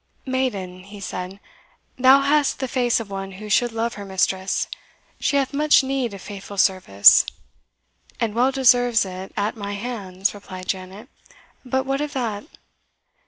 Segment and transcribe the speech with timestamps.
[0.25, 1.39] "Maiden," he said,
[1.95, 4.67] "thou hast the face of one who should love her mistress.
[5.19, 7.23] She hath much need of faithful service."
[8.19, 11.07] "And well deserves it at my hands," replied Janet;
[11.63, 12.45] "but what of that?"